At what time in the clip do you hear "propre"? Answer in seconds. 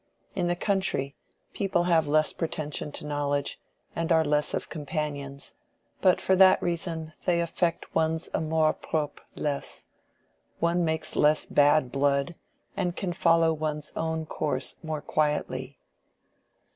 8.73-9.19